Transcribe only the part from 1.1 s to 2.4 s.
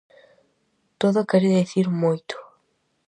quere dicir moito.